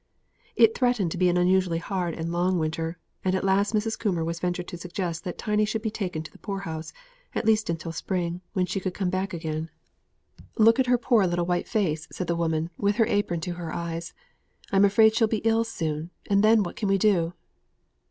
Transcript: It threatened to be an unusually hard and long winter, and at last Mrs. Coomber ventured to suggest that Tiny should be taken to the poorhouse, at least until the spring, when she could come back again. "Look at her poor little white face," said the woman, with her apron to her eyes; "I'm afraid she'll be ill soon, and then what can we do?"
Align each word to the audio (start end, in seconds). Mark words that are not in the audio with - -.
It 0.55 0.73
threatened 0.73 1.11
to 1.11 1.17
be 1.19 1.29
an 1.29 1.37
unusually 1.37 1.77
hard 1.77 2.15
and 2.15 2.31
long 2.31 2.57
winter, 2.57 2.97
and 3.23 3.35
at 3.35 3.43
last 3.43 3.75
Mrs. 3.75 3.99
Coomber 3.99 4.23
ventured 4.41 4.67
to 4.69 4.75
suggest 4.77 5.23
that 5.23 5.37
Tiny 5.37 5.63
should 5.63 5.83
be 5.83 5.91
taken 5.91 6.23
to 6.23 6.31
the 6.31 6.39
poorhouse, 6.39 6.91
at 7.35 7.45
least 7.45 7.69
until 7.69 7.91
the 7.91 7.97
spring, 7.97 8.41
when 8.53 8.65
she 8.65 8.79
could 8.79 8.95
come 8.95 9.11
back 9.11 9.31
again. 9.31 9.69
"Look 10.57 10.79
at 10.79 10.87
her 10.87 10.97
poor 10.97 11.27
little 11.27 11.45
white 11.45 11.67
face," 11.67 12.07
said 12.11 12.25
the 12.25 12.35
woman, 12.35 12.71
with 12.79 12.95
her 12.95 13.05
apron 13.05 13.41
to 13.41 13.53
her 13.53 13.71
eyes; 13.71 14.15
"I'm 14.71 14.85
afraid 14.85 15.13
she'll 15.13 15.27
be 15.27 15.43
ill 15.45 15.63
soon, 15.63 16.09
and 16.27 16.43
then 16.43 16.63
what 16.63 16.77
can 16.77 16.89
we 16.89 16.97
do?" 16.97 17.33